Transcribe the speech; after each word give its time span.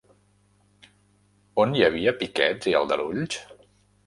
On 1.65 1.75
hi 1.79 1.85
havia 1.89 2.15
piquets 2.23 2.71
i 2.73 2.75
aldarulls? 2.81 3.39